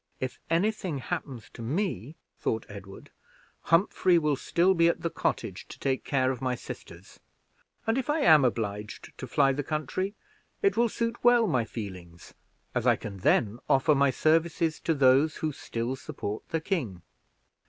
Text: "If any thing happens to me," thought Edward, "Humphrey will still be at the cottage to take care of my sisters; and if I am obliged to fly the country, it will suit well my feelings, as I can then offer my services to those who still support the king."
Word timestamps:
"If 0.19 0.39
any 0.49 0.71
thing 0.71 0.97
happens 0.97 1.47
to 1.53 1.61
me," 1.61 2.15
thought 2.39 2.65
Edward, 2.67 3.11
"Humphrey 3.65 4.17
will 4.17 4.35
still 4.35 4.73
be 4.73 4.87
at 4.87 5.01
the 5.01 5.11
cottage 5.11 5.67
to 5.67 5.77
take 5.77 6.03
care 6.03 6.31
of 6.31 6.41
my 6.41 6.55
sisters; 6.55 7.19
and 7.85 7.99
if 7.99 8.09
I 8.09 8.21
am 8.21 8.43
obliged 8.43 9.15
to 9.19 9.27
fly 9.27 9.51
the 9.51 9.61
country, 9.61 10.15
it 10.63 10.75
will 10.75 10.89
suit 10.89 11.23
well 11.23 11.45
my 11.45 11.65
feelings, 11.65 12.33
as 12.73 12.87
I 12.87 12.95
can 12.95 13.17
then 13.19 13.59
offer 13.69 13.93
my 13.93 14.09
services 14.09 14.79
to 14.79 14.95
those 14.95 15.35
who 15.35 15.51
still 15.51 15.95
support 15.95 16.49
the 16.49 16.61
king." 16.61 17.03